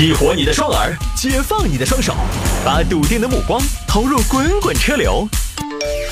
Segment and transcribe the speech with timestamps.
[0.00, 2.16] 激活你的双耳，解放你的双手，
[2.64, 5.28] 把笃定的目光投入滚滚车流。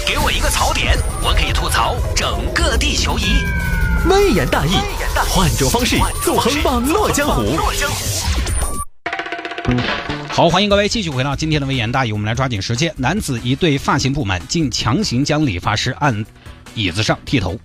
[0.06, 3.22] 给我一个槽点，我可以吐槽整个地球仪。
[4.06, 4.72] 微言大义，
[5.30, 7.58] 换种方式纵横网络江湖。
[10.28, 12.92] 好，欢迎各位继续回到今天的微言大义，我们来抓紧时间。
[12.98, 16.26] 男子一对发型不满，竟强行将理发师按
[16.74, 17.58] 椅子上剃头。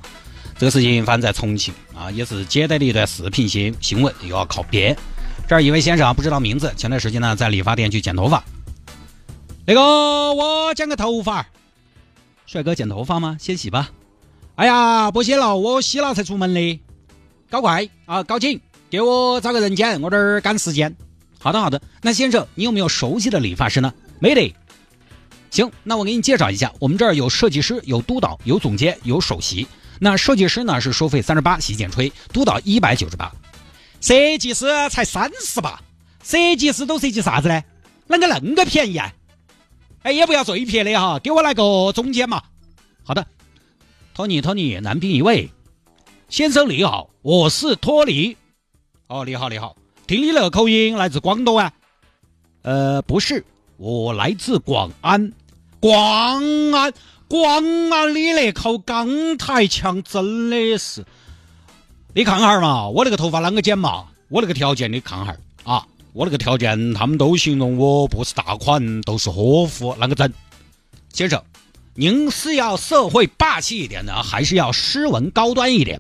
[0.58, 4.96] 这个事情发生在重庆啊，也是接待的一段视频新新闻，又要靠编。
[5.54, 8.44] 这儿一位先生啊，不知道名字，前段时间呢在理发店去剪头发。
[9.68, 11.46] 那个，我剪个头发。
[12.48, 13.38] 帅哥剪头发吗？
[13.40, 13.92] 先洗吧。
[14.56, 16.80] 哎呀，不洗了，我洗了才出门的。
[17.52, 20.96] 搞快啊，搞紧，给我找个人剪，我这儿赶时间。
[21.38, 21.80] 好的，好的。
[22.02, 23.94] 那先生，你有没有熟悉的理发师呢？
[24.18, 24.56] 没得。
[25.52, 29.68] 行，那我给你介绍一下，我们这儿有设计师，有督导，有总监，有首席。
[30.00, 33.32] 那设计师呢是收费三十八洗剪吹，督导一百九十八。
[34.04, 35.82] 设计师才三十吧，
[36.22, 37.64] 设计师都设计啥子呢？
[38.10, 39.14] 啷个恁个便宜啊？
[40.02, 42.44] 哎，也不要最便宜的哈，给我来个中间嘛。
[43.06, 43.26] 好的，
[44.14, 45.50] 托尼，托尼，男宾一位。
[46.28, 48.36] 先生你好，我是托尼。
[49.08, 51.72] 哦，你好，你好，听你那个口音来自广东啊？
[52.64, 53.46] 呃，不是，
[53.78, 55.32] 我来自广安。
[55.80, 55.94] 广
[56.74, 56.94] 安，
[57.30, 61.06] 广安，你那口港台腔真的是。
[62.16, 64.06] 你看哈儿嘛，我那个头发啷个剪嘛？
[64.30, 70.32] 我那个条件你看哈儿啊，我那个条件他们都形容我不是大款，都是伙夫，啷个整？
[71.12, 71.44] 先生，
[71.96, 76.00] 您是要社会霸气一点呢，还是要斯文高端一点？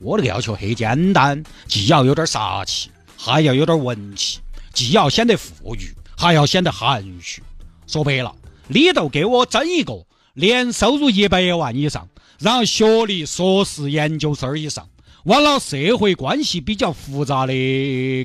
[0.00, 4.40] 我那个要求很简单，既要有点杀气，还要有点文气，
[4.72, 7.40] 既要显得富裕，还要显得含蓄。
[7.86, 8.34] 说白了，
[8.66, 12.08] 你都给我整一个年收入一百万以上，
[12.40, 14.84] 然后学历硕士研究生以上。
[15.26, 17.52] 完了，社会关系比较复杂的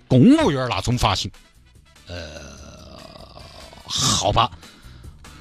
[0.07, 1.31] 公务员那种发型，
[2.05, 2.15] 呃，
[3.85, 4.51] 好吧，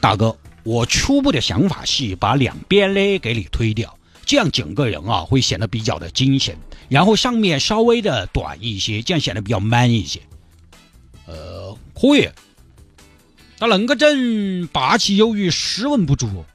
[0.01, 6.57] 大哥，我初步的想法是把两边的给你推掉，这样整个人啊会显得比较的惊险，
[6.89, 10.19] 然后上面稍微的短一些，这样显得比较 man 一些。
[11.27, 12.27] 呃，可以，
[13.59, 16.47] 那恁个整霸气有余，斯文不足。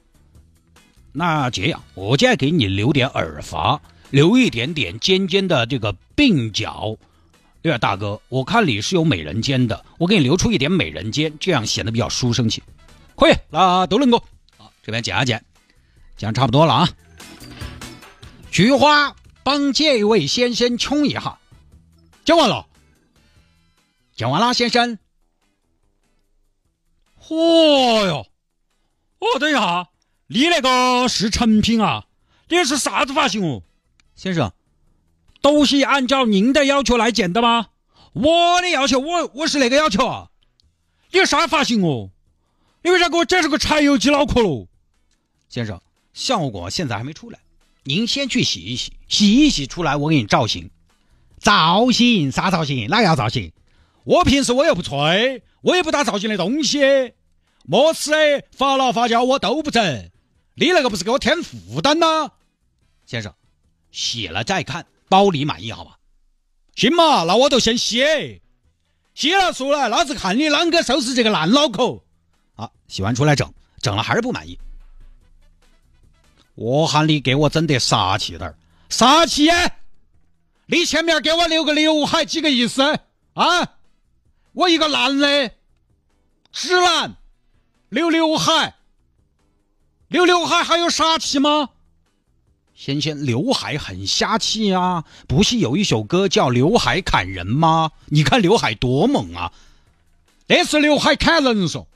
[1.12, 3.80] 那这样，我再给你留点耳发。
[4.10, 6.96] 留一点点尖尖的这个鬓角，
[7.62, 8.20] 对吧，大哥？
[8.28, 12.62] 我看你是有美人尖的，我给你留出一点美人尖，这样显得比较书生气。
[13.16, 14.22] 可以，那都能够。
[14.56, 15.44] 好，这边剪一剪，
[16.16, 16.88] 剪差不多了啊。
[18.50, 21.38] 菊花，帮这位先生冲一下。
[22.24, 22.66] 剪完了，
[24.14, 24.98] 剪完了，先生。
[27.20, 28.26] 嚯哟！
[29.18, 29.88] 哦，等一下，
[30.28, 32.06] 你那个是成品啊？
[32.48, 33.62] 你是啥子发型哦？
[34.16, 34.52] 先生，
[35.42, 37.68] 都是按照您的要求来剪的吗？
[38.14, 40.30] 我的要求，我我是那个要求啊。
[41.12, 42.10] 你啥发型哦？
[42.82, 44.68] 你为啥给我整是个柴油机脑壳喽？
[45.48, 45.80] 先生，
[46.14, 47.38] 效果现在还没出来，
[47.84, 50.70] 您先去洗一洗，洗一洗出来我给你造型。
[51.38, 52.88] 造型啥造型？
[52.88, 53.52] 哪个要造型？
[54.04, 57.12] 我平时我又不吹，我也不打造型的东西，
[57.64, 60.10] 莫吃的发蜡发胶我都不整。
[60.54, 62.30] 你那个不是给我添负担呐，
[63.04, 63.34] 先生。
[63.96, 65.96] 洗了再看，包你满意，好吧？
[66.74, 68.42] 行嘛，那我就先洗，
[69.14, 72.02] 洗了出来，老子看你啷个收拾这个烂脑壳。
[72.56, 74.58] 啊，洗完出来整，整了还是不满意。
[76.56, 78.58] 我喊你给我整得杀气点儿，
[78.90, 79.48] 杀气！
[80.66, 82.82] 你前面给我留个刘海，几个意思
[83.32, 83.76] 啊？
[84.52, 85.52] 我一个男的，
[86.52, 87.16] 直男，
[87.88, 88.74] 留刘海，
[90.08, 91.70] 留刘海还有杀气吗？
[92.76, 95.02] 先先，刘海很瞎气啊！
[95.26, 97.90] 不是有一首歌叫《刘海砍人》吗？
[98.04, 99.50] 你看刘海多猛啊！
[100.46, 101.88] 那是刘海砍人说，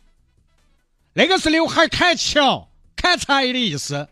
[1.13, 4.09] 那个是刘海砍桥、砍柴的意思。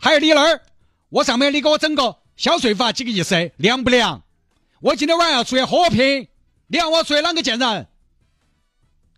[0.00, 0.62] 还有你那儿，
[1.10, 3.52] 我上面你给我整个小碎发，几个意思？
[3.58, 4.22] 凉不凉？
[4.80, 6.26] 我今天晚上要出去火拼，
[6.68, 7.86] 你让我出去啷个见人？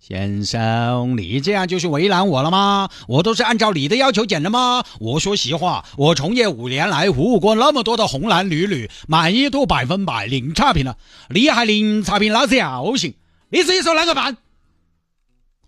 [0.09, 2.89] 先生，你这样就是为难我了吗？
[3.09, 4.85] 我都是按照你的要求剪的吗？
[5.01, 10.97] 我说实话，我从业五年来服务过那么多的红男绿女，满意度百分百，零差评了。
[11.31, 13.15] 你还零差评，老子要行！
[13.49, 14.37] 你自己说啷个办？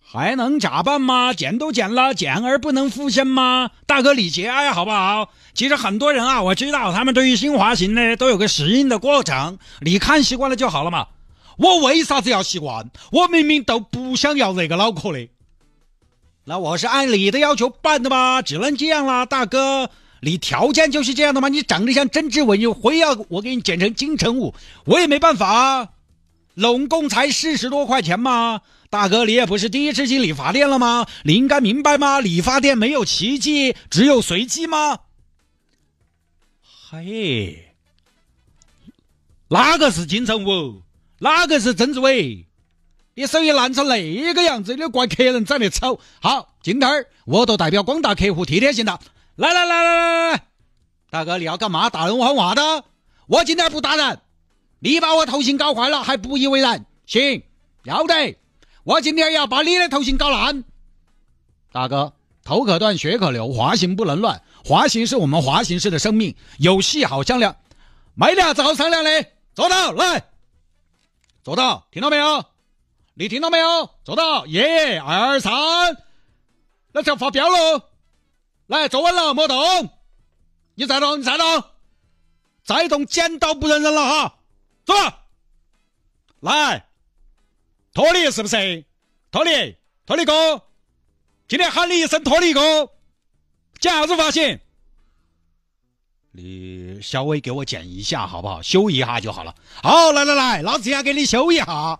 [0.00, 1.34] 还能咋办吗？
[1.34, 3.72] 剪都剪了，剪而不能复生吗？
[3.86, 5.30] 大哥，理节哀好不好？
[5.52, 11.08] 其实很多人啊，我知道他们对于新发型呢，都有个适应的过程，你看习惯了就好了嘛。
[11.58, 12.90] 我为啥子要习惯？
[13.12, 15.28] 我明明都不想要这个脑壳的。
[16.44, 18.40] 那我是按你的要求办的吗？
[18.40, 19.90] 只能这样啦，大哥。
[20.20, 21.48] 你条件就是这样的吗？
[21.48, 25.88] 你长得像曾志伟，你非要我给你剪成金城武，我也没办法啊。
[26.54, 28.62] 拢共才四十多块钱吗？
[28.90, 31.06] 大哥，你也不是第一次进理发店了吗？
[31.24, 32.20] 你应该明白吗？
[32.20, 35.00] 理发店没有奇迹，只有随机吗？
[36.90, 37.74] 嘿，
[39.48, 40.82] 哪个是金城武？
[41.20, 42.46] 哪个是曾志伟？
[43.14, 45.98] 你手艺烂成那个样子，你怪客人长得丑。
[46.20, 49.00] 好，今天儿我都代表广大客户替天行道。
[49.34, 50.42] 来来来来来来，
[51.10, 51.90] 大哥，你要干嘛？
[51.90, 52.84] 打人还话的？
[53.26, 54.20] 我今天不打人，
[54.78, 56.86] 你把我头型搞坏了还不以为然？
[57.06, 57.42] 行，
[57.82, 58.36] 要得，
[58.84, 60.62] 我今天要把你的头型搞烂。
[61.72, 62.12] 大哥，
[62.44, 67.56] 头可断，血可流，花型不能乱，花型是我们花型式的生命，有戏好商量，
[68.14, 70.24] 没得啥子好商量的，做到来，
[71.48, 72.44] 做到，听到没有？
[73.14, 73.88] 你听到没有？
[74.04, 74.98] 做到，耶！
[74.98, 75.96] 二三，
[76.92, 77.84] 那就要发飙喽！
[78.66, 79.56] 来，坐稳了，莫动。
[80.74, 81.64] 你再动，你再动，
[82.62, 84.38] 再动，剪刀不认人了哈！
[84.84, 84.92] 走，
[86.40, 86.86] 来，
[87.94, 88.84] 托尼是不是？
[89.30, 89.74] 托尼，
[90.04, 90.66] 托尼哥，
[91.48, 92.90] 今天喊你一声托尼哥，
[93.80, 94.60] 剪啥子发型？
[96.40, 98.62] 你稍微给我剪一下好不好？
[98.62, 99.52] 修一下就好了。
[99.82, 101.98] 好，来来来，老子先给你修一下。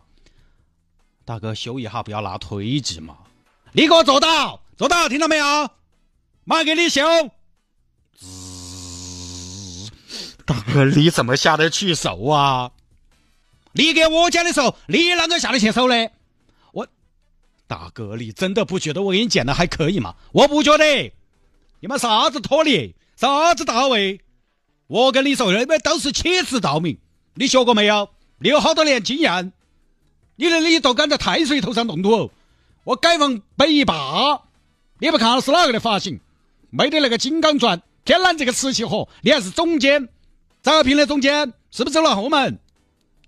[1.25, 3.17] 大哥，修一下不要拿推子嘛！
[3.73, 5.69] 你给我做到，做到，听到没有？
[6.45, 7.03] 马上给你修。
[10.47, 12.71] 大哥，你怎么下得去手啊？
[13.73, 16.13] 你给我剪的时候，你啷个下得去手的？
[16.71, 16.87] 我，
[17.67, 20.15] 大哥，你真的不觉得我给你剪的还可以吗？
[20.31, 21.13] 我不觉得。
[21.81, 24.21] 你们啥子托尼，啥子大卫？
[24.89, 26.99] 我跟你说，你们都是欺世盗名。
[27.35, 28.09] 你学过没有？
[28.41, 29.53] 你有好多年经验。
[30.37, 32.31] 你的你都敢在太岁头上动土，
[32.85, 34.41] 我改放北一霸，
[34.99, 36.21] 你不看是哪个的发型？
[36.71, 40.09] 没得那个金刚钻，天揽这个瓷器活，你还是总监，
[40.63, 42.59] 招聘的总监，是不是走了后门？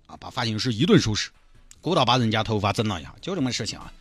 [0.07, 1.29] 啊，把发型师一顿收拾，
[1.79, 3.91] 鼓捣把人家头发整了一下，就这么事情啊，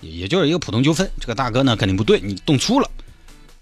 [0.00, 1.10] 也也就是一个普通纠纷。
[1.20, 2.88] 这个大哥呢，肯定不对，你动粗了。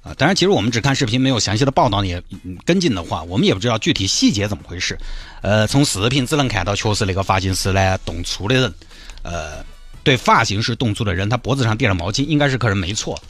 [0.06, 2.22] 啊，当然，其实我们只看视频，没有详细的报道，也
[2.64, 4.96] 跟进的话，我们也不知道具体细节怎么回事。
[5.42, 8.74] 呃，从视频只能看到，确实那个发型师呢动粗的人，
[9.24, 9.64] 呃，
[10.04, 13.20] 对发型师动粗的人，他脖子上垫着毛巾，应该是客人没错。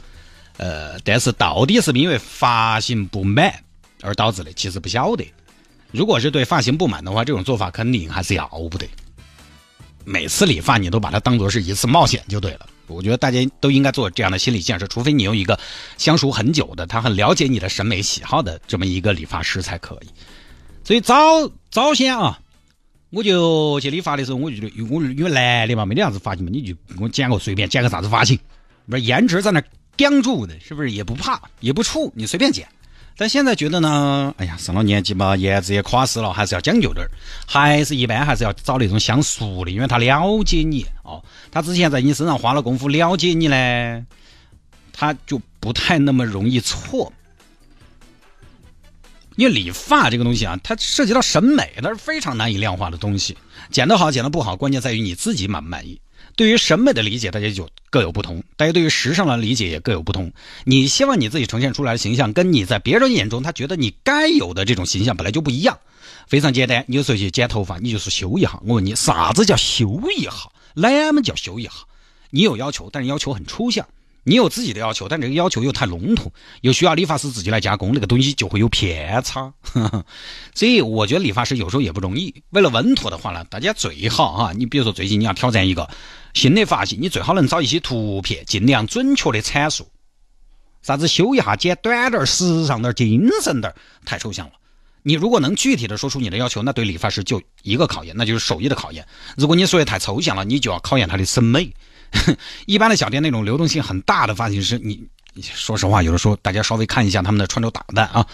[0.57, 3.51] 呃，但是到底是因为发型不满
[4.03, 5.25] 而导致的，其实不晓得。
[5.91, 8.87] 如果是对发型不满的话，这种做法肯定还是要不得。
[10.05, 12.67] 每次理发你都把它当做是一次冒险就对了。
[12.87, 15.59] 我觉得大家都应该做这样的心理建设，除非你有一个
[15.97, 20.07] 相熟很久的，他很了解你的审美喜好的这么一个理发师才可以。
[20.83, 21.15] 所以早
[21.69, 22.39] 早先啊，
[23.09, 28.39] 我就去理发的时候，我就觉得，我因为男的嘛，没得啥子发型嘛，你就给我剪个随便剪个啥子发型，
[28.89, 29.61] 不是颜值在那
[29.97, 32.67] 僵住的，是不是也不怕也不怵，你随便剪。
[33.17, 37.09] 但现在觉得呢，哎呀，上了年纪嘛，颜值也垮死了，还是要讲究点儿，
[37.47, 44.05] 还是一般还是要找那种相熟的，因为他了解你哦，他之前在你身上花了功夫了解你呢，
[44.93, 47.11] 他就不太那么容易错。
[49.35, 53.37] 因为理发这个东西啊，它涉及到审美，它是非常难以量化的东西，
[53.69, 55.99] 剪得好，剪得不好，关键在于你自己满不满意。
[56.37, 60.31] 对于审美的理解，大家就各有不同；大家对于时尚的理解也各有不同。
[60.65, 65.79] 你希望你自己呈现出来的形象，跟你在别人眼中他觉得你该有的这种形象本来就不一样。
[66.27, 68.59] 非常简单，你有时候去剪头发，你就是修一下。
[68.63, 70.31] 我问你，啥子叫修一下？
[70.75, 71.71] 哪么叫修一下？
[72.29, 73.87] 你有要求，但是要求很抽象。
[74.23, 76.29] 你有自己的要求，但这个要求又太笼统，
[76.59, 79.53] 又需要理发师自己来加工，那个东西就会有偏差。
[80.53, 82.35] 所以我觉得理发师有时候也不容易。
[82.49, 85.89] 为了稳妥的话呢，大家最好哈，你比如说最近你要挑战一个
[86.37, 89.87] 新的发型，你最好能找一些图片，尽量准确的阐述。
[90.83, 93.75] 啥子修一下、剪短点儿、时尚点、精神点儿，
[94.05, 94.53] 太抽象了。
[95.01, 99.03] 你如果能具体的说出你的要求，那对理发师就一个考验，那就是手艺的考验。
[99.35, 101.73] 如果你说的太抽象了，你就要考验他的审美。
[102.67, 105.07] 一般的小店那种流动性很大的发型师，你
[105.41, 108.25] 说实话，有的时候大家稍微看一下他们的穿着打扮啊，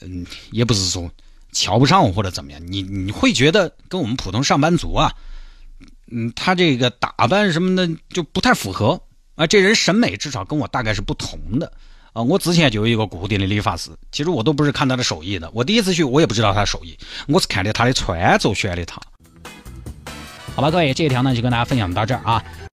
[0.00, 1.10] 嗯，也不是说
[1.50, 5.12] 瞧不上或者怎么样，你你会觉得跟我们普通上班族啊，
[6.12, 9.00] 嗯，他这个打扮什么的就不太符合
[9.34, 11.72] 啊，这人审美至少跟我大概是不同的
[12.12, 12.22] 啊。
[12.22, 19.00] 我之前就有一个固定的理发师，其实我都不是看他的手艺的，我第一次去我也不知道他的手艺，我是看的他的穿着选的他。
[20.54, 22.44] 好吧，各位，这一条呢就跟大家分享到这儿啊。